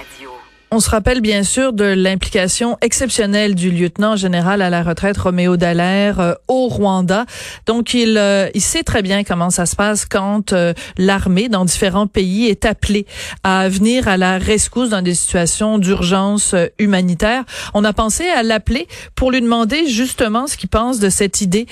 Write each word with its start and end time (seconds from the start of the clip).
Radio. 0.00 0.59
On 0.72 0.78
se 0.78 0.88
rappelle 0.88 1.20
bien 1.20 1.42
sûr 1.42 1.72
de 1.72 1.82
l'implication 1.82 2.78
exceptionnelle 2.80 3.56
du 3.56 3.72
lieutenant 3.72 4.14
général 4.14 4.62
à 4.62 4.70
la 4.70 4.84
retraite 4.84 5.18
Roméo 5.18 5.56
Dallaire 5.56 6.20
euh, 6.20 6.34
au 6.46 6.68
Rwanda. 6.68 7.26
Donc 7.66 7.92
il 7.92 8.16
euh, 8.16 8.48
il 8.54 8.60
sait 8.60 8.84
très 8.84 9.02
bien 9.02 9.24
comment 9.24 9.50
ça 9.50 9.66
se 9.66 9.74
passe 9.74 10.06
quand 10.06 10.52
euh, 10.52 10.72
l'armée 10.96 11.48
dans 11.48 11.64
différents 11.64 12.06
pays 12.06 12.46
est 12.46 12.64
appelée 12.64 13.04
à 13.42 13.68
venir 13.68 14.06
à 14.06 14.16
la 14.16 14.38
rescousse 14.38 14.90
dans 14.90 15.02
des 15.02 15.14
situations 15.14 15.76
d'urgence 15.78 16.54
humanitaire. 16.78 17.42
On 17.74 17.82
a 17.82 17.92
pensé 17.92 18.28
à 18.28 18.44
l'appeler 18.44 18.86
pour 19.16 19.32
lui 19.32 19.40
demander 19.40 19.88
justement 19.88 20.46
ce 20.46 20.56
qu'il 20.56 20.68
pense 20.68 21.00
de 21.00 21.10
cette 21.10 21.40
idée 21.40 21.66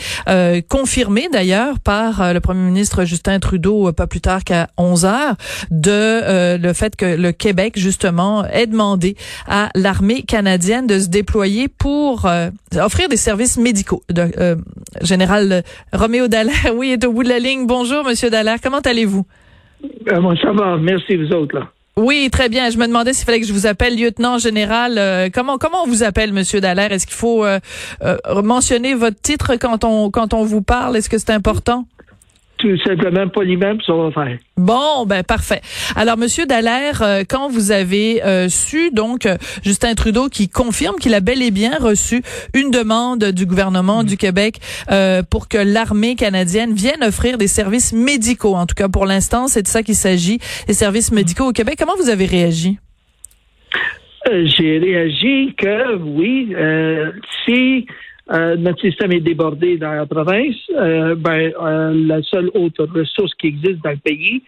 confirmée 0.68 1.28
d'ailleurs 1.32 1.78
par 1.78 2.34
le 2.34 2.40
premier 2.40 2.62
ministre 2.62 3.04
Justin 3.04 3.38
Trudeau 3.38 3.92
pas 3.92 4.08
plus 4.08 4.20
tard 4.20 4.42
qu'à 4.42 4.70
11 4.76 5.04
heures 5.04 5.36
de 5.70 6.56
le 6.56 6.72
fait 6.72 6.96
que 6.96 7.06
le 7.06 7.30
Québec 7.30 7.74
justement 7.76 8.44
ait 8.44 8.66
demandé 8.66 8.87
à 9.46 9.70
l'armée 9.74 10.22
canadienne 10.22 10.86
de 10.86 10.98
se 10.98 11.08
déployer 11.08 11.68
pour 11.68 12.26
euh, 12.26 12.50
offrir 12.76 13.08
des 13.08 13.16
services 13.16 13.58
médicaux. 13.58 14.02
De, 14.08 14.30
euh, 14.38 14.56
Général 15.02 15.62
Roméo 15.92 16.28
Dallaire, 16.28 16.54
oui, 16.74 16.90
est 16.90 17.04
au 17.04 17.12
bout 17.12 17.24
de 17.24 17.28
la 17.28 17.38
ligne. 17.38 17.66
Bonjour, 17.66 18.04
Monsieur 18.04 18.30
Dallaire. 18.30 18.58
Comment 18.62 18.80
allez-vous? 18.80 19.26
Moi, 20.20 20.34
ça 20.42 20.52
va. 20.52 20.76
Merci, 20.76 21.16
vous 21.16 21.32
autres, 21.32 21.56
là. 21.56 21.68
Oui, 21.96 22.28
très 22.30 22.48
bien. 22.48 22.70
Je 22.70 22.78
me 22.78 22.86
demandais 22.86 23.12
s'il 23.12 23.26
fallait 23.26 23.40
que 23.40 23.46
je 23.46 23.52
vous 23.52 23.66
appelle 23.66 23.98
lieutenant 23.98 24.38
général. 24.38 25.30
comment 25.34 25.58
comment 25.58 25.82
on 25.82 25.88
vous 25.88 26.04
appelle, 26.04 26.32
Monsieur 26.32 26.60
Dallaire? 26.60 26.92
Est-ce 26.92 27.06
qu'il 27.06 27.16
faut 27.16 27.44
mentionner 28.42 28.94
votre 28.94 29.20
titre 29.20 29.56
quand 29.56 29.82
on 29.84 30.08
quand 30.10 30.32
on 30.32 30.44
vous 30.44 30.62
parle? 30.62 30.96
Est-ce 30.96 31.10
que 31.10 31.18
c'est 31.18 31.30
important? 31.30 31.86
Tout 32.58 32.76
simplement 32.78 33.28
polymème, 33.28 33.78
ça 33.86 33.92
va 33.94 34.10
faire. 34.10 34.38
Bon, 34.56 35.06
ben 35.06 35.22
parfait. 35.22 35.60
Alors, 35.96 36.16
Monsieur 36.16 36.44
Dallaire, 36.44 37.02
euh, 37.02 37.22
quand 37.28 37.48
vous 37.48 37.70
avez 37.70 38.22
euh, 38.24 38.48
su 38.48 38.90
donc 38.90 39.26
euh, 39.26 39.36
Justin 39.62 39.94
Trudeau 39.94 40.28
qui 40.28 40.48
confirme 40.48 40.96
qu'il 40.96 41.14
a 41.14 41.20
bel 41.20 41.40
et 41.42 41.50
bien 41.50 41.76
reçu 41.78 42.22
une 42.54 42.70
demande 42.70 43.24
du 43.26 43.46
gouvernement 43.46 44.02
du 44.02 44.16
Québec 44.16 44.56
pour 45.30 45.48
que 45.48 45.58
l'armée 45.58 46.16
canadienne 46.16 46.74
vienne 46.74 47.02
offrir 47.02 47.38
des 47.38 47.46
services 47.46 47.92
médicaux, 47.92 48.54
en 48.54 48.66
tout 48.66 48.74
cas 48.74 48.88
pour 48.88 49.06
l'instant, 49.06 49.46
c'est 49.46 49.62
de 49.62 49.68
ça 49.68 49.82
qu'il 49.82 49.94
s'agit, 49.94 50.38
des 50.66 50.74
services 50.74 51.12
médicaux 51.12 51.48
au 51.48 51.52
Québec. 51.52 51.76
Comment 51.78 51.96
vous 51.96 52.10
avez 52.10 52.26
réagi? 52.26 52.78
J'ai 54.26 54.78
réagi 54.78 55.54
que 55.56 55.96
oui, 55.96 56.54
si 57.44 57.86
euh, 58.30 58.56
notre 58.56 58.80
système 58.80 59.12
est 59.12 59.20
débordé 59.20 59.78
dans 59.78 59.92
la 59.92 60.06
province. 60.06 60.56
Euh, 60.76 61.14
ben, 61.14 61.50
euh, 61.60 61.92
la 61.94 62.22
seule 62.22 62.50
autre 62.54 62.86
ressource 62.94 63.32
qui 63.34 63.46
existe 63.46 63.82
dans 63.82 63.90
le 63.90 63.96
pays, 63.96 64.42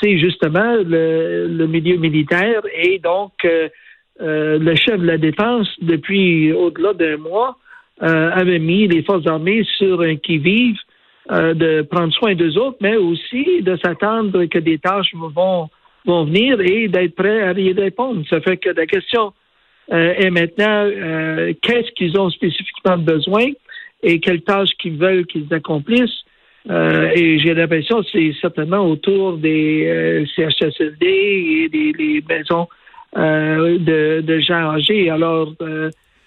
c'est 0.00 0.18
justement 0.18 0.76
le, 0.76 1.66
milieu 1.66 1.98
militaire. 1.98 2.62
Et 2.82 2.98
donc, 2.98 3.32
le 4.18 4.74
chef 4.74 4.98
de 4.98 5.06
la 5.06 5.18
défense, 5.18 5.68
depuis 5.82 6.50
au-delà 6.50 6.94
d'un 6.94 7.18
mois, 7.18 7.58
avait 8.00 8.58
mis 8.58 8.88
les 8.88 9.02
forces 9.02 9.26
armées 9.26 9.62
sur 9.76 10.00
un 10.00 10.16
qui-vive 10.16 10.78
de 11.30 11.82
prendre 11.82 12.10
soin 12.14 12.34
d'eux 12.34 12.56
autres, 12.56 12.78
mais 12.80 12.96
aussi 12.96 13.60
de 13.60 13.76
s'attendre 13.84 14.46
que 14.46 14.58
des 14.58 14.78
tâches 14.78 15.12
vont, 15.14 15.68
vont 16.06 16.24
venir 16.24 16.58
et 16.62 16.88
d'être 16.88 17.14
prêt 17.14 17.42
à 17.42 17.52
y 17.52 17.74
répondre. 17.74 18.22
Ça 18.30 18.40
fait 18.40 18.56
que 18.56 18.70
la 18.70 18.86
question 18.86 19.34
euh, 19.92 20.14
et 20.18 20.30
maintenant 20.30 20.86
euh, 20.86 21.52
qu'est-ce 21.60 21.90
qu'ils 21.92 22.18
ont 22.18 22.30
spécifiquement 22.30 22.96
besoin 22.96 23.46
et 24.02 24.18
quelles 24.20 24.42
tâches 24.42 24.70
qu'ils 24.78 24.96
veulent 24.96 25.26
qu'ils 25.26 25.52
accomplissent? 25.52 26.24
Euh, 26.70 27.10
et 27.14 27.38
j'ai 27.38 27.52
l'impression 27.52 28.00
que 28.02 28.08
c'est 28.10 28.32
certainement 28.40 28.88
autour 28.88 29.36
des 29.36 30.24
CHSLD 30.34 31.06
et 31.06 31.68
des, 31.68 32.24
maisons 32.26 32.66
de, 33.14 34.20
de, 34.22 34.40
gens 34.40 34.72
âgés. 34.72 35.10
Alors 35.10 35.52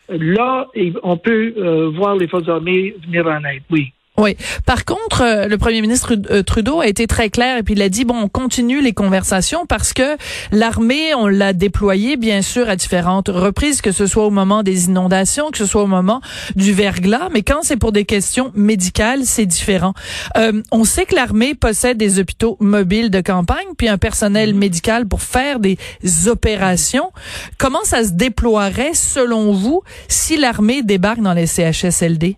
là, 0.10 0.68
on 1.02 1.18
peut 1.18 1.54
voir 1.96 2.16
les 2.16 2.28
forces 2.28 2.48
armées 2.48 2.94
venir 3.04 3.26
en 3.26 3.44
aide, 3.46 3.64
oui. 3.72 3.92
Oui. 4.20 4.36
Par 4.66 4.84
contre, 4.84 5.22
euh, 5.22 5.48
le 5.48 5.60
premier 5.60 5.80
ministre 5.80 6.16
euh, 6.32 6.42
Trudeau 6.42 6.82
a 6.82 6.88
été 6.88 7.06
très 7.06 7.30
clair 7.30 7.60
et 7.60 7.62
puis 7.62 7.76
il 7.76 7.82
a 7.84 7.90
dit 7.90 8.04
bon, 8.04 8.16
on 8.16 8.28
continue 8.28 8.82
les 8.82 8.92
conversations 8.92 9.68
parce 9.68 9.94
que 9.94 10.18
l'armée, 10.52 11.14
on 11.14 11.28
l'a 11.28 11.54
déployée 11.54 12.18
bien 12.18 12.42
sûr 12.42 12.68
à 12.68 12.76
différentes 12.76 13.28
reprises, 13.28 13.80
que 13.80 13.92
ce 13.92 14.08
soit 14.08 14.26
au 14.26 14.32
moment 14.32 14.64
des 14.64 14.86
inondations, 14.86 15.52
que 15.52 15.60
ce 15.60 15.68
soit 15.68 15.84
au 15.84 15.88
moment 15.88 16.20
du 16.56 16.74
verglas, 16.74 17.30
mais 17.32 17.44
quand 17.44 17.60
c'est 17.62 17.78
pour 17.78 17.92
des 17.92 18.06
questions 18.06 18.52
médicales, 18.56 19.22
c'est 19.24 19.46
différent. 19.46 19.94
Euh, 20.36 20.64
on 20.72 20.84
sait 20.84 21.06
que 21.06 21.14
l'armée 21.14 21.54
possède 21.54 21.98
des 21.98 22.18
hôpitaux 22.18 22.58
mobiles 22.60 23.12
de 23.12 23.22
campagne 23.22 23.68
puis 23.78 23.88
un 23.88 24.00
personnel 24.00 24.54
mhm. 24.54 24.60
médical 24.60 25.08
pour 25.08 25.22
faire 25.22 25.60
des 25.60 25.78
opérations. 26.26 27.12
Comment 27.60 27.84
ça 27.84 28.04
se 28.04 28.14
déploierait 28.14 28.96
selon 28.96 29.54
vous 29.54 29.84
si 30.08 30.38
l'armée 30.38 30.82
débarque 30.82 31.22
dans 31.22 31.34
les 31.34 31.46
CHSLD? 31.46 32.38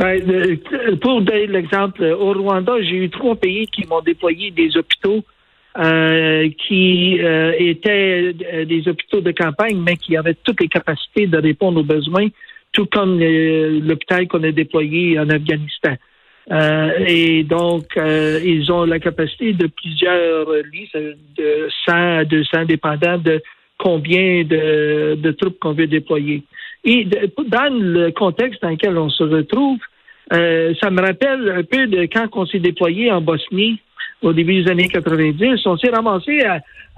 Ben, 0.00 0.56
pour 1.02 1.20
donner 1.20 1.46
l'exemple, 1.46 2.02
au 2.02 2.32
Rwanda, 2.32 2.80
j'ai 2.80 2.96
eu 2.96 3.10
trois 3.10 3.36
pays 3.36 3.66
qui 3.66 3.86
m'ont 3.86 4.00
déployé 4.00 4.50
des 4.50 4.74
hôpitaux 4.74 5.22
euh, 5.78 6.48
qui 6.66 7.18
euh, 7.20 7.52
étaient 7.58 8.34
euh, 8.54 8.64
des 8.64 8.88
hôpitaux 8.88 9.20
de 9.20 9.30
campagne, 9.30 9.78
mais 9.78 9.96
qui 9.96 10.16
avaient 10.16 10.36
toutes 10.42 10.62
les 10.62 10.68
capacités 10.68 11.26
de 11.26 11.36
répondre 11.36 11.80
aux 11.80 11.84
besoins, 11.84 12.28
tout 12.72 12.86
comme 12.86 13.20
l'hôpital 13.20 14.26
qu'on 14.26 14.42
a 14.42 14.52
déployé 14.52 15.18
en 15.18 15.28
Afghanistan. 15.28 15.94
et 17.06 17.44
donc, 17.44 17.84
ils 17.96 18.72
ont 18.72 18.84
la 18.86 18.98
capacité 18.98 19.52
de 19.52 19.66
plusieurs 19.66 20.50
lits, 20.72 20.90
de 20.94 21.68
100 21.86 21.92
à 21.92 22.24
200, 22.24 22.64
dépendant 22.64 23.18
de 23.18 23.42
combien 23.76 24.44
de, 24.44 25.14
de 25.16 25.30
troupes 25.32 25.58
qu'on 25.60 25.74
veut 25.74 25.86
déployer. 25.86 26.42
Et 26.84 27.04
dans 27.04 27.72
le 27.72 28.10
contexte 28.10 28.62
dans 28.62 28.70
lequel 28.70 28.96
on 28.96 29.10
se 29.10 29.24
retrouve, 29.24 29.78
euh, 30.32 30.74
ça 30.80 30.90
me 30.90 31.00
rappelle 31.00 31.50
un 31.50 31.62
peu 31.62 31.86
de 31.86 32.02
quand 32.12 32.28
on 32.34 32.46
s'est 32.46 32.60
déployé 32.60 33.10
en 33.10 33.20
Bosnie 33.20 33.80
au 34.22 34.32
début 34.32 34.62
des 34.62 34.70
années 34.70 34.88
90. 34.88 35.66
On 35.66 35.76
s'est 35.76 35.90
ramassé 35.90 36.42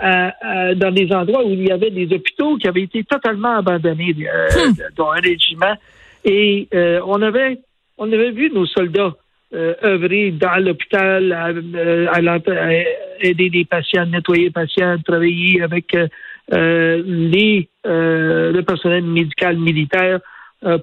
dans 0.00 0.92
des 0.92 1.12
endroits 1.12 1.44
où 1.44 1.50
il 1.50 1.66
y 1.66 1.70
avait 1.70 1.90
des 1.90 2.12
hôpitaux 2.12 2.56
qui 2.56 2.66
avaient 2.66 2.82
été 2.82 3.04
totalement 3.04 3.58
abandonnés, 3.58 4.14
euh, 4.20 4.48
hmm. 4.48 4.74
dans 4.96 5.10
un 5.12 5.20
régiment. 5.20 5.74
Et 6.24 6.68
euh, 6.74 7.00
on 7.06 7.22
avait 7.22 7.58
on 7.98 8.10
avait 8.12 8.32
vu 8.32 8.50
nos 8.50 8.66
soldats 8.66 9.14
euh, 9.54 9.74
œuvrer 9.84 10.30
dans 10.30 10.64
l'hôpital, 10.64 11.32
à, 11.32 11.50
aider 13.20 13.48
les 13.50 13.64
patients, 13.64 14.06
nettoyer 14.06 14.44
les 14.44 14.50
patients, 14.50 14.96
travailler 15.04 15.62
avec 15.62 15.94
euh, 15.94 17.02
les, 17.06 17.68
euh, 17.86 18.50
le 18.50 18.62
personnel 18.62 19.04
médical 19.04 19.58
militaire 19.58 20.16
euh, 20.16 20.31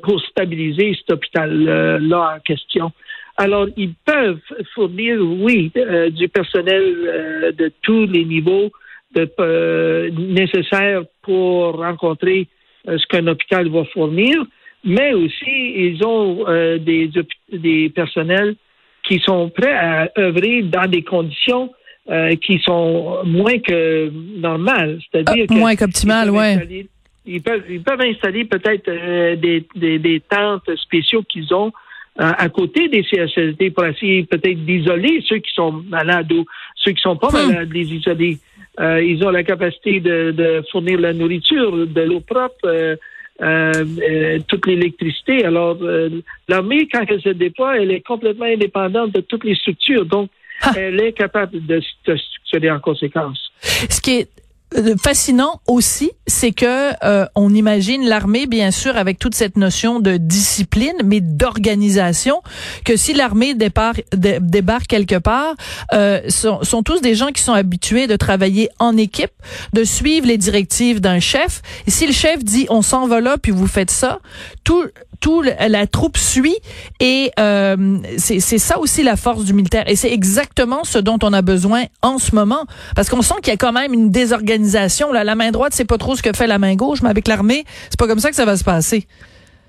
pour 0.04 0.22
stabiliser 0.22 0.96
cet 0.98 1.12
hôpital-là 1.12 2.36
en 2.36 2.40
question. 2.40 2.92
Alors, 3.38 3.68
ils 3.78 3.94
peuvent 4.06 4.40
fournir, 4.76 5.20
oui, 5.22 5.72
du 6.12 6.28
personnel 6.28 7.54
de 7.58 7.72
tous 7.82 8.06
les 8.06 8.26
niveaux 8.26 8.70
de, 9.16 10.10
nécessaires 10.10 11.04
pour 11.22 11.78
rencontrer 11.78 12.48
ce 12.86 13.06
qu'un 13.08 13.28
hôpital 13.28 13.70
va 13.70 13.86
fournir, 13.86 14.44
mais 14.84 15.14
aussi 15.14 15.74
ils 15.76 16.04
ont 16.06 16.44
des, 16.80 17.10
des 17.54 17.90
personnels 17.90 18.56
qui 19.04 19.20
sont 19.20 19.50
prêts 19.50 19.74
à 19.74 20.10
œuvrer 20.18 20.62
dans 20.62 20.90
des 20.90 21.04
conditions 21.04 21.72
euh, 22.10 22.36
qui 22.36 22.60
sont 22.60 23.24
moins 23.26 23.60
que 23.60 24.10
normales. 24.40 25.00
C'est-à-dire 25.12 25.46
ah, 25.50 25.54
moins 25.54 25.76
qu'optimales, 25.76 26.30
oui. 26.32 26.88
Ils 27.32 27.42
peuvent, 27.42 27.64
ils 27.70 27.82
peuvent 27.82 28.02
installer 28.02 28.46
peut-être 28.46 28.88
euh, 28.88 29.36
des, 29.36 29.66
des, 29.76 30.00
des, 30.00 30.20
tentes 30.20 30.76
spéciaux 30.76 31.24
qu'ils 31.24 31.54
ont 31.54 31.72
euh, 32.20 32.32
à 32.38 32.50
côté 32.50 32.88
des 32.90 33.04
CHSLD 33.04 33.72
pour 33.72 33.86
essayer 33.86 34.24
peut-être 34.24 34.66
d'isoler 34.66 35.24
ceux 35.28 35.38
qui 35.38 35.54
sont 35.54 35.72
malades 35.72 36.32
ou 36.32 36.46
ceux 36.76 36.92
qui 36.92 37.02
sont 37.02 37.16
pas 37.16 37.30
hmm. 37.30 37.48
malades, 37.48 37.72
les 37.72 37.94
isoler. 37.94 38.38
ils 38.80 39.24
ont 39.24 39.30
la 39.30 39.44
capacité 39.44 40.00
de, 40.00 40.32
de, 40.32 40.64
fournir 40.72 41.00
la 41.00 41.14
nourriture, 41.14 41.88
de 41.88 42.02
l'eau 42.02 42.22
propre, 42.22 42.98
toute 44.48 44.68
l'électricité. 44.68 45.46
Alors, 45.46 45.78
l'armée, 46.48 46.88
quand 46.92 47.06
elle 47.08 47.22
se 47.22 47.30
déploie, 47.30 47.78
elle 47.78 47.92
est 47.92 48.02
complètement 48.02 48.46
indépendante 48.46 49.14
de 49.14 49.22
toutes 49.22 49.46
les 49.46 49.56
structures. 49.56 50.06
Donc, 50.06 50.30
ah. 50.62 50.74
elle 50.76 51.02
est 51.02 51.14
capable 51.14 51.66
de 51.66 51.80
se 51.80 52.18
structurer 52.18 52.72
en 52.72 52.80
conséquence. 52.80 53.52
Ce 53.62 54.02
qui 54.02 54.20
est 54.20 54.30
euh, 54.30 54.39
fascinant 55.02 55.62
aussi, 55.68 56.12
c'est 56.28 56.52
que 56.52 56.92
euh, 57.04 57.26
on 57.36 57.54
imagine 57.54 58.06
l'armée, 58.06 58.46
bien 58.46 58.72
sûr, 58.72 58.98
avec 58.98 59.18
toute 59.18 59.36
cette 59.36 59.58
notion 59.58 60.00
de 60.00 60.18
discipline, 60.18 60.96
mais 61.04 61.22
d'organisation, 61.22 62.42
que 62.86 62.96
si 62.96 63.14
l'armée 63.14 63.56
débarque, 63.56 64.88
quelque 64.88 65.18
part, 65.18 65.56
euh, 65.94 66.22
sont, 66.30 66.64
sont, 66.64 66.84
tous 66.84 67.02
des 67.02 67.16
gens 67.16 67.32
qui 67.32 67.42
sont 67.42 67.54
habitués 67.54 68.08
de 68.08 68.16
travailler 68.16 68.70
en 68.80 68.96
équipe, 68.96 69.32
de 69.74 69.84
suivre 69.84 70.28
les 70.28 70.38
directives 70.38 71.02
d'un 71.02 71.20
chef. 71.20 71.62
Et 71.88 71.92
si 71.92 72.06
le 72.06 72.14
chef 72.14 72.44
dit 72.44 72.68
on 72.70 72.82
s'en 72.82 73.08
va 73.08 73.22
là, 73.22 73.38
puis 73.38 73.52
vous 73.52 73.68
faites 73.68 73.92
ça, 73.92 74.20
tout 74.64 74.86
tout 75.20 75.42
la 75.42 75.86
troupe 75.86 76.18
suit. 76.18 76.56
Et 77.00 77.32
euh, 77.40 77.98
c'est 78.18 78.40
ça 78.40 78.80
aussi 78.80 79.04
la 79.04 79.16
force 79.18 79.44
du 79.44 79.54
militaire. 79.54 79.84
Et 79.88 79.96
c'est 79.96 80.12
exactement 80.12 80.84
ce 80.84 80.98
dont 80.98 81.20
on 81.24 81.34
a 81.34 81.42
besoin 81.42 81.86
en 82.02 82.20
ce 82.20 82.34
moment. 82.34 82.66
Parce 82.96 83.10
qu'on 83.10 83.22
sent 83.22 83.36
qu'il 83.44 83.52
y 83.52 83.54
a 83.54 83.58
quand 83.58 83.74
même 83.74 83.94
une 83.94 84.12
désorganisation 84.12 84.59
l'organisation. 84.60 85.12
La 85.12 85.36
main 85.36 85.52
droite, 85.52 85.74
c'est 85.74 85.88
pas 85.88 85.98
trop 85.98 86.16
ce 86.16 86.22
que 86.22 86.36
fait 86.36 86.48
la 86.48 86.60
main 86.60 86.76
gauche, 86.76 87.02
mais 87.02 87.10
avec 87.10 87.28
l'armée, 87.28 87.64
c'est 87.90 88.00
pas 88.00 88.08
comme 88.08 88.20
ça 88.20 88.30
que 88.30 88.36
ça 88.36 88.46
va 88.46 88.56
se 88.56 88.64
passer. 88.64 89.06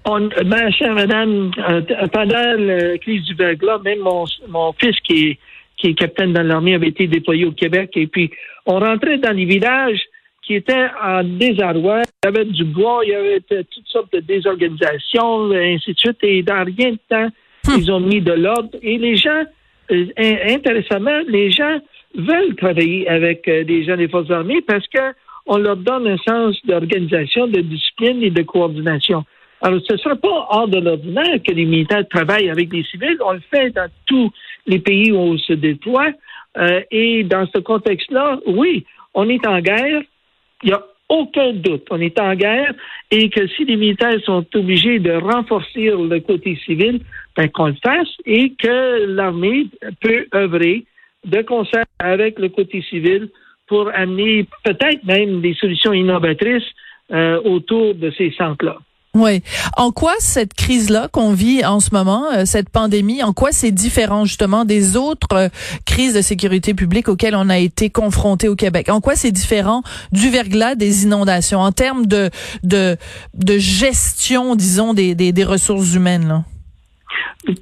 On, 0.07 0.31
ma 0.47 0.71
chère 0.71 0.95
madame, 0.95 1.51
euh, 1.69 1.83
pendant 2.13 2.55
la 2.57 2.97
crise 2.99 3.23
du 3.25 3.35
verglas, 3.35 3.79
même 3.85 3.99
mon, 4.01 4.25
mon 4.49 4.73
fils 4.73 4.97
qui 5.05 5.29
est, 5.29 5.39
qui 5.77 5.89
est 5.89 5.95
capitaine 5.95 6.33
dans 6.33 6.43
l'armée 6.43 6.75
avait 6.75 6.89
été 6.89 7.07
déployé 7.07 7.45
au 7.45 7.53
Québec 7.53 7.91
et 7.97 8.07
puis 8.07 8.31
on 8.65 8.79
rentrait 8.79 9.19
dans 9.19 9.33
les 9.33 9.45
villages 9.45 10.01
qui 10.43 10.55
étaient 10.55 10.87
en 11.03 11.23
désarroi. 11.23 12.03
Il 12.23 12.27
y 12.27 12.29
avait 12.29 12.45
du 12.47 12.65
bois, 12.65 13.03
il 13.05 13.11
y 13.11 13.15
avait 13.15 13.41
toutes 13.41 13.87
sortes 13.87 14.13
de 14.13 14.21
désorganisations, 14.21 15.51
ainsi 15.53 15.93
de 15.93 15.99
suite. 15.99 16.19
Et 16.23 16.43
dans 16.43 16.65
rien 16.65 16.93
de 16.93 16.99
temps, 17.09 17.29
hum. 17.69 17.75
ils 17.79 17.93
ont 17.93 18.01
mis 18.01 18.23
de 18.23 18.33
l'ordre. 18.33 18.71
Et 18.83 18.97
les 18.97 19.17
gens, 19.17 19.45
euh, 19.93 20.07
intéressamment, 20.49 21.21
les 21.29 21.51
gens 21.51 21.79
veulent 22.15 22.57
travailler 22.57 23.09
avec 23.09 23.47
euh, 23.49 23.65
des 23.65 23.85
gens 23.85 23.97
des 23.97 24.09
forces 24.09 24.31
armées 24.31 24.63
parce 24.63 24.87
qu'on 24.89 25.59
leur 25.59 25.77
donne 25.77 26.07
un 26.07 26.19
sens 26.19 26.57
d'organisation, 26.65 27.47
de 27.47 27.61
discipline 27.61 28.23
et 28.23 28.31
de 28.31 28.43
coordination. 28.43 29.25
Alors, 29.63 29.81
ce 29.87 29.93
ne 29.93 29.99
sera 29.99 30.17
pas 30.17 30.47
hors 30.51 30.69
de 30.69 30.79
l'ordinaire 30.79 31.39
que 31.47 31.53
les 31.53 31.67
militaires 31.67 32.09
travaillent 32.09 32.51
avec 32.51 32.71
des 32.71 32.83
civils. 32.85 33.19
On 33.25 33.33
le 33.33 33.43
fait 33.53 33.71
dans 33.71 33.89
tous 34.07 34.31
les 34.67 34.79
pays 34.79 35.13
où 35.13 35.17
on 35.17 35.39
se 35.39 35.53
déploie. 35.53 36.11
Euh, 36.57 36.81
et 36.91 37.25
dans 37.25 37.47
ce 37.55 37.61
contexte-là, 37.61 38.39
oui, 38.47 38.85
on 39.15 39.29
est 39.29 39.47
en 39.47 39.61
guerre. 39.61 40.03
Il 40.63 40.69
n'y 40.69 40.73
a 40.73 40.83
aucun 41.11 41.53
doute. 41.53 41.87
On 41.91 42.01
est 42.01 42.19
en 42.19 42.35
guerre 42.35 42.73
et 43.11 43.29
que 43.29 43.47
si 43.49 43.65
les 43.65 43.77
militaires 43.77 44.19
sont 44.25 44.47
obligés 44.55 44.99
de 44.99 45.13
renforcer 45.13 45.91
le 45.91 46.21
côté 46.21 46.59
civil, 46.65 47.01
ben, 47.37 47.49
qu'on 47.51 47.67
le 47.67 47.77
fasse 47.83 48.09
et 48.25 48.53
que 48.55 49.07
l'armée 49.07 49.67
peut 50.01 50.27
œuvrer 50.35 50.85
de 51.25 51.43
concert 51.43 51.85
avec 51.99 52.39
le 52.39 52.49
côté 52.49 52.83
civil 52.89 53.29
pour 53.67 53.91
amener 53.95 54.47
peut-être 54.65 55.05
même 55.05 55.41
des 55.41 55.55
solutions 55.55 55.93
innovatrices 55.93 56.65
euh, 57.13 57.41
autour 57.43 57.95
de 57.95 58.11
ces 58.17 58.33
centres-là. 58.37 58.79
Oui. 59.15 59.43
En 59.77 59.91
quoi 59.91 60.13
cette 60.21 60.55
crise-là 60.55 61.09
qu'on 61.09 61.33
vit 61.33 61.65
en 61.65 61.81
ce 61.81 61.93
moment, 61.93 62.27
euh, 62.33 62.45
cette 62.45 62.71
pandémie, 62.71 63.25
en 63.25 63.33
quoi 63.33 63.51
c'est 63.51 63.73
différent 63.73 64.25
justement 64.25 64.65
des 64.65 64.97
autres 64.97 65.27
euh, 65.33 65.49
crises 65.85 66.15
de 66.15 66.21
sécurité 66.21 66.75
publique 66.75 67.09
auxquelles 67.09 67.35
on 67.35 67.49
a 67.49 67.59
été 67.59 67.91
confronté 67.91 68.49
au 68.49 68.55
Québec? 68.55 68.89
En 68.89 69.01
quoi 69.01 69.17
c'est 69.17 69.33
différent 69.33 69.83
du 70.13 70.31
verglas 70.31 70.77
des 70.77 71.05
inondations 71.05 71.59
en 71.59 71.73
termes 71.73 72.07
de, 72.07 72.31
de, 72.63 72.97
de 73.35 73.59
gestion, 73.59 74.55
disons, 74.55 74.95
des, 74.95 75.17
des, 75.17 75.33
des 75.33 75.45
ressources 75.45 75.93
humaines? 75.95 76.29
Là? 76.29 76.45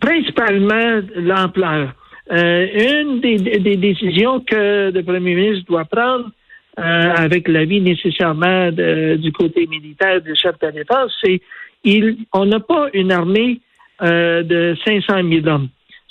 Principalement 0.00 1.00
l'ampleur. 1.16 1.94
Euh, 2.30 3.02
une 3.02 3.20
des, 3.20 3.36
des, 3.36 3.76
décisions 3.76 4.40
que 4.40 4.90
le 4.90 5.02
premier 5.02 5.34
ministre 5.34 5.64
doit 5.66 5.86
prendre, 5.86 6.30
euh, 6.78 6.82
avec 6.82 7.48
l'avis 7.48 7.80
nécessairement 7.80 8.70
du 8.70 9.32
côté 9.32 9.66
militaire 9.66 10.20
du 10.20 10.34
chef 10.36 10.58
de 10.58 10.66
la 10.66 10.72
défense, 10.72 11.12
c'est 11.22 11.40
il, 11.84 12.18
on 12.32 12.46
n'a 12.46 12.60
pas 12.60 12.88
une 12.92 13.12
armée 13.12 13.60
euh, 14.02 14.42
de 14.42 14.76
500 14.86 15.28
000 15.28 15.46
hommes. 15.48 15.68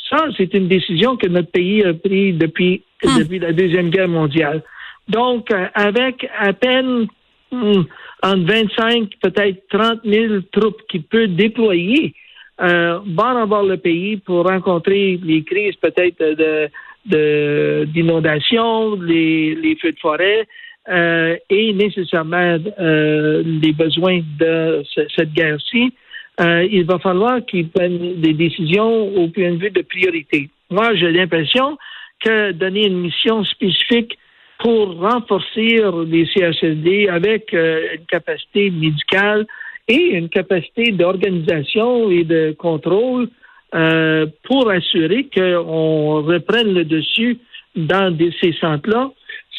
Ça, 0.10 0.28
c'est 0.38 0.54
une 0.54 0.68
décision 0.68 1.18
que 1.18 1.28
notre 1.28 1.52
pays 1.52 1.84
a 1.84 1.94
prise 1.94 2.38
depuis, 2.38 2.84
hmm. 3.04 3.20
depuis 3.20 3.40
la 3.40 3.54
Deuxième 3.54 3.90
Guerre 3.90 4.08
mondiale. 4.08 4.64
Donc, 5.08 5.52
euh, 5.52 5.68
avec 5.74 6.28
à 6.38 6.52
peine 6.54 7.08
hmm, 7.52 7.84
entre 8.24 8.46
25, 8.46 9.10
peut-être 9.22 9.68
30 9.70 10.02
000 10.04 10.42
troupes 10.52 10.82
qui 10.90 11.00
peut 11.00 11.28
déployer 11.28 12.14
euh, 12.62 13.00
bord 13.06 13.38
en 13.38 13.62
le 13.64 13.78
pays 13.78 14.18
pour 14.18 14.46
rencontrer 14.46 15.20
les 15.24 15.44
crises 15.44 15.76
peut-être 15.76 16.24
de 16.36 16.70
d'inondation, 17.06 19.00
les, 19.00 19.56
les 19.56 19.78
feux 19.78 19.94
de 19.94 20.00
forêt 20.00 20.46
euh, 20.90 21.38
et 21.50 21.74
nécessairement 21.74 22.58
euh, 22.80 23.44
les 23.46 23.72
besoins 23.72 24.20
de 24.40 24.84
cette 25.16 25.32
guerre-ci. 25.34 25.94
Euh, 26.40 26.68
il 26.70 26.86
va 26.86 27.00
falloir 27.00 27.44
qu'ils 27.46 27.70
prennent 27.70 28.20
des 28.22 28.34
décisions 28.34 29.08
au 29.16 29.28
point 29.30 29.52
de 29.52 29.58
vue 29.58 29.72
de 29.72 29.82
priorité. 29.82 30.50
Moi, 30.70 30.96
j'ai 30.96 31.12
l'impression 31.12 31.78
que 32.20 32.52
donner 32.52 32.88
une 32.88 33.00
mission 33.00 33.44
spécifique 33.44 34.18
pour 34.60 35.00
renforcer 35.00 35.82
les 36.08 36.26
CHSD 36.26 37.10
avec 37.10 37.54
euh, 37.54 37.96
une 37.96 38.06
capacité 38.06 38.70
médicale, 38.70 39.46
et 39.88 40.18
une 40.18 40.30
capacité 40.30 40.92
d'organisation 40.92 42.10
et 42.10 42.24
de 42.24 42.56
contrôle 42.58 43.30
euh, 43.76 44.26
pour 44.44 44.70
assurer 44.70 45.28
qu'on 45.34 46.22
reprenne 46.24 46.74
le 46.74 46.86
dessus 46.86 47.38
dans 47.76 48.16
ces 48.42 48.54
centres-là. 48.54 49.12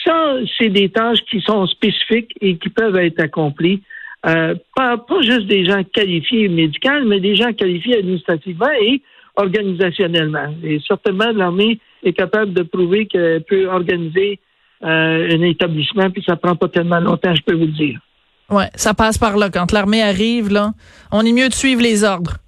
Ça, 0.04 0.36
c'est 0.56 0.68
des 0.68 0.88
tâches 0.88 1.20
qui 1.30 1.40
sont 1.40 1.66
spécifiques 1.66 2.32
et 2.40 2.56
qui 2.56 2.68
peuvent 2.68 2.96
être 2.96 3.20
accomplies. 3.20 3.82
Euh, 4.26 4.54
pas, 4.74 4.96
pas 4.96 5.20
juste 5.20 5.46
des 5.46 5.64
gens 5.64 5.82
qualifiés 5.84 6.48
médicaux, 6.48 7.04
mais 7.06 7.20
des 7.20 7.36
gens 7.36 7.52
qualifiés 7.52 7.98
administrativement 7.98 8.70
et 8.80 9.00
organisationnellement. 9.36 10.54
Et 10.64 10.80
certainement, 10.86 11.30
l'armée 11.32 11.78
est 12.02 12.12
capable 12.12 12.52
de 12.52 12.62
prouver 12.62 13.06
qu'elle 13.06 13.42
peut 13.44 13.66
organiser 13.66 14.40
euh, 14.82 15.36
un 15.36 15.42
établissement, 15.42 16.10
puis 16.10 16.22
ça 16.26 16.36
prend 16.36 16.56
pas 16.56 16.68
tellement 16.68 17.00
longtemps, 17.00 17.34
je 17.34 17.42
peux 17.42 17.54
vous 17.54 17.66
le 17.66 17.72
dire. 17.72 18.00
Ouais, 18.50 18.68
ça 18.74 18.94
passe 18.94 19.18
par 19.18 19.36
là. 19.36 19.50
Quand 19.50 19.72
l'armée 19.72 20.02
arrive, 20.02 20.50
là, 20.50 20.72
on 21.12 21.22
est 21.22 21.32
mieux 21.32 21.48
de 21.48 21.54
suivre 21.54 21.82
les 21.82 22.04
ordres. 22.04 22.38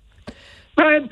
Ben, 0.77 1.07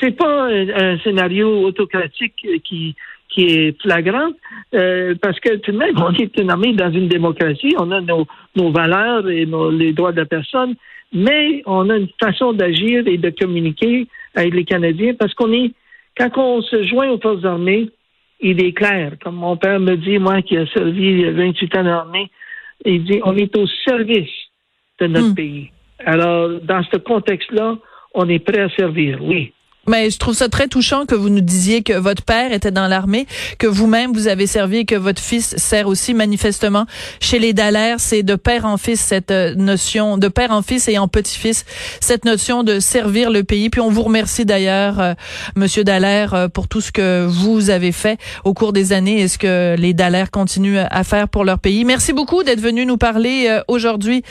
c'est 0.00 0.16
pas 0.16 0.48
un, 0.48 0.98
scénario 1.00 1.66
autocratique 1.66 2.34
qui 2.64 2.96
qui 3.28 3.44
est 3.44 3.80
flagrant, 3.82 4.30
euh, 4.74 5.14
parce 5.20 5.38
que 5.40 5.56
tout 5.56 5.72
de 5.72 5.76
même, 5.76 5.94
on 5.98 6.12
est 6.14 6.36
une 6.38 6.50
armée 6.50 6.72
dans 6.72 6.90
une 6.90 7.08
démocratie, 7.08 7.74
on 7.78 7.90
a 7.90 8.00
nos, 8.00 8.26
nos 8.56 8.72
valeurs 8.72 9.28
et 9.28 9.44
nos, 9.44 9.70
les 9.70 9.92
droits 9.92 10.12
de 10.12 10.20
la 10.20 10.26
personne, 10.26 10.74
mais 11.12 11.62
on 11.66 11.90
a 11.90 11.96
une 11.96 12.08
façon 12.20 12.54
d'agir 12.54 13.06
et 13.06 13.18
de 13.18 13.30
communiquer 13.30 14.06
avec 14.34 14.54
les 14.54 14.64
Canadiens, 14.64 15.14
parce 15.14 15.34
qu'on 15.34 15.52
est, 15.52 15.72
quand 16.16 16.30
on 16.38 16.62
se 16.62 16.84
joint 16.84 17.10
aux 17.10 17.20
forces 17.20 17.44
armées, 17.44 17.90
il 18.40 18.64
est 18.64 18.72
clair, 18.72 19.12
comme 19.22 19.36
mon 19.36 19.56
père 19.56 19.78
me 19.78 19.96
dit, 19.96 20.18
moi 20.18 20.40
qui 20.42 20.56
a 20.56 20.66
servi 20.68 21.24
28 21.24 21.76
ans 21.76 21.84
dans 21.84 21.90
l'armée, 21.90 22.30
il 22.84 23.04
dit 23.04 23.20
on 23.24 23.36
est 23.36 23.56
au 23.56 23.66
service 23.86 24.30
de 25.00 25.06
notre 25.06 25.30
hmm. 25.30 25.34
pays. 25.34 25.70
Alors, 26.04 26.60
dans 26.62 26.82
ce 26.84 26.96
contexte-là, 26.98 27.76
on 28.14 28.28
est 28.28 28.38
prêt 28.38 28.60
à 28.60 28.70
servir, 28.70 29.22
oui. 29.22 29.52
Mais 29.88 30.10
je 30.10 30.18
trouve 30.18 30.34
ça 30.34 30.48
très 30.48 30.68
touchant 30.68 31.06
que 31.06 31.14
vous 31.14 31.30
nous 31.30 31.40
disiez 31.40 31.82
que 31.82 31.94
votre 31.94 32.22
père 32.22 32.52
était 32.52 32.70
dans 32.70 32.88
l'armée, 32.88 33.26
que 33.58 33.66
vous-même 33.66 34.12
vous 34.12 34.28
avez 34.28 34.46
servi 34.46 34.78
et 34.78 34.84
que 34.84 34.94
votre 34.94 35.22
fils 35.22 35.56
sert 35.56 35.88
aussi 35.88 36.12
manifestement 36.14 36.84
chez 37.20 37.38
les 37.38 37.54
Dallaire. 37.54 37.98
C'est 37.98 38.22
de 38.22 38.34
père 38.34 38.66
en 38.66 38.76
fils 38.76 39.00
cette 39.00 39.30
euh, 39.30 39.54
notion, 39.54 40.18
de 40.18 40.28
père 40.28 40.50
en 40.50 40.62
fils 40.62 40.88
et 40.88 40.98
en 40.98 41.08
petit-fils, 41.08 41.64
cette 42.00 42.24
notion 42.24 42.62
de 42.64 42.80
servir 42.80 43.30
le 43.30 43.44
pays. 43.44 43.70
Puis 43.70 43.80
on 43.80 43.88
vous 43.88 44.02
remercie 44.02 44.44
d'ailleurs, 44.44 45.00
euh, 45.00 45.14
Monsieur 45.56 45.84
Dallaire, 45.84 46.34
euh, 46.34 46.48
pour 46.48 46.68
tout 46.68 46.80
ce 46.80 46.92
que 46.92 47.26
vous 47.26 47.70
avez 47.70 47.92
fait 47.92 48.18
au 48.44 48.52
cours 48.52 48.74
des 48.74 48.92
années 48.92 49.20
et 49.20 49.28
ce 49.28 49.38
que 49.38 49.74
les 49.78 49.94
Dallaire 49.94 50.30
continuent 50.30 50.84
à 50.90 51.04
faire 51.04 51.28
pour 51.28 51.44
leur 51.44 51.58
pays. 51.58 51.84
Merci 51.84 52.12
beaucoup 52.12 52.42
d'être 52.42 52.60
venu 52.60 52.84
nous 52.84 52.98
parler 52.98 53.60
aujourd'hui. 53.68 54.22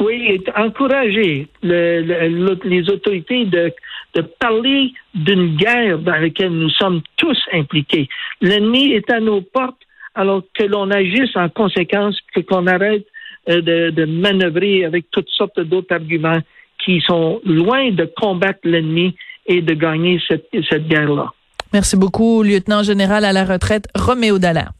Oui, 0.00 0.40
encourager 0.56 1.48
les 1.62 2.90
autorités 2.90 3.44
de 3.46 3.72
de 4.14 4.22
parler 4.22 4.92
d'une 5.14 5.56
guerre 5.56 5.98
dans 5.98 6.16
laquelle 6.16 6.52
nous 6.52 6.70
sommes 6.70 7.02
tous 7.16 7.38
impliqués. 7.52 8.08
L'ennemi 8.40 8.92
est 8.92 9.10
à 9.10 9.20
nos 9.20 9.40
portes, 9.40 9.82
alors 10.14 10.42
que 10.54 10.64
l'on 10.64 10.90
agisse 10.90 11.34
en 11.36 11.48
conséquence, 11.48 12.16
que 12.34 12.40
qu'on 12.40 12.66
arrête 12.66 13.06
euh, 13.48 13.60
de, 13.60 13.90
de 13.90 14.04
manœuvrer 14.04 14.84
avec 14.84 15.10
toutes 15.10 15.28
sortes 15.30 15.60
d'autres 15.60 15.94
arguments 15.94 16.40
qui 16.84 17.00
sont 17.06 17.40
loin 17.44 17.90
de 17.90 18.10
combattre 18.16 18.60
l'ennemi 18.64 19.14
et 19.46 19.62
de 19.62 19.74
gagner 19.74 20.20
cette, 20.26 20.48
cette 20.68 20.88
guerre-là. 20.88 21.32
Merci 21.72 21.96
beaucoup, 21.96 22.42
lieutenant 22.42 22.82
général 22.82 23.24
à 23.24 23.32
la 23.32 23.44
retraite, 23.44 23.86
Roméo 23.94 24.38
Dallaire. 24.38 24.72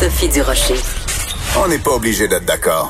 Sophie 0.00 0.28
Durocher. 0.28 0.74
On 1.56 1.68
n'est 1.68 1.82
pas 1.82 1.92
obligé 1.92 2.28
d'être 2.28 2.46
d'accord. 2.46 2.82